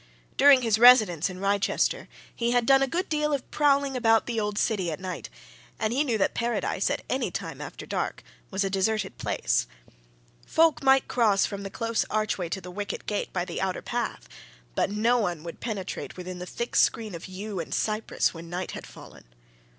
During 0.35 0.63
his 0.63 0.79
residence 0.79 1.29
in 1.29 1.37
Wrychester 1.39 2.07
he 2.35 2.49
had 2.53 2.65
done 2.65 2.81
a 2.81 2.87
good 2.87 3.07
deal 3.07 3.33
of 3.33 3.47
prowling 3.51 3.95
about 3.95 4.25
the 4.25 4.39
old 4.39 4.57
city 4.57 4.91
at 4.91 4.99
night, 4.99 5.29
and 5.79 5.93
he 5.93 6.03
knew 6.03 6.17
that 6.17 6.33
Paradise, 6.33 6.89
at 6.89 7.03
any 7.07 7.29
time 7.29 7.61
after 7.61 7.85
dark, 7.85 8.23
was 8.49 8.63
a 8.63 8.69
deserted 8.71 9.19
place. 9.19 9.67
Folk 10.47 10.81
might 10.81 11.07
cross 11.07 11.45
from 11.45 11.61
the 11.61 11.69
close 11.69 12.03
archway 12.09 12.49
to 12.49 12.59
the 12.61 12.71
wicket 12.71 13.05
gate 13.05 13.31
by 13.31 13.45
the 13.45 13.61
outer 13.61 13.83
path, 13.83 14.27
but 14.73 14.89
no 14.89 15.19
one 15.19 15.43
would 15.43 15.59
penetrate 15.59 16.17
within 16.17 16.39
the 16.39 16.47
thick 16.47 16.75
screen 16.75 17.13
of 17.13 17.27
yew 17.27 17.59
and 17.59 17.71
cypress 17.71 18.33
when 18.33 18.49
night 18.49 18.71
had 18.71 18.87
fallen. 18.87 19.23